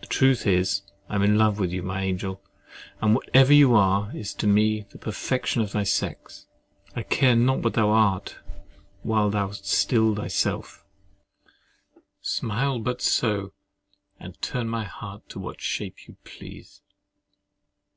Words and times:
The 0.00 0.06
truth 0.06 0.46
is, 0.46 0.82
I 1.08 1.16
am 1.16 1.22
in 1.24 1.36
love 1.36 1.58
with 1.58 1.72
you, 1.72 1.82
my 1.82 2.00
angel; 2.04 2.40
and 3.00 3.12
whatever 3.12 3.52
you 3.52 3.74
are, 3.74 4.14
is 4.16 4.32
to 4.34 4.46
me 4.46 4.82
the 4.90 4.98
perfection 4.98 5.60
of 5.62 5.72
thy 5.72 5.82
sex. 5.82 6.46
I 6.94 7.02
care 7.02 7.34
not 7.34 7.58
what 7.58 7.74
thou 7.74 7.90
art, 7.90 8.36
while 9.02 9.30
thou 9.30 9.48
art 9.48 9.64
still 9.66 10.14
thyself. 10.14 10.84
Smile 12.20 12.78
but 12.78 13.02
so, 13.02 13.52
and 14.20 14.40
turn 14.40 14.68
my 14.68 14.84
heart 14.84 15.28
to 15.30 15.40
what 15.40 15.60
shape 15.60 16.06
you 16.06 16.14
please! 16.22 16.80